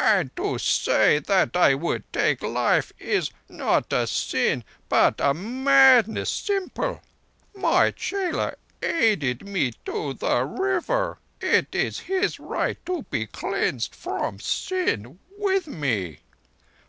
[0.00, 7.02] "And to say that I would take life is—not a sin, but a madness simple.
[7.54, 11.18] My chela aided me to the River.
[11.40, 16.18] It is his right to be cleansed from sin—with me."